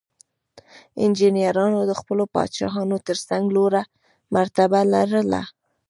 انجینرانو 1.03 1.79
د 1.85 1.91
خپلو 1.99 2.23
پادشاهانو 2.35 2.95
ترڅنګ 3.07 3.43
لوړه 3.55 3.81
مرتبه 4.35 4.79
لرله. 4.93 5.41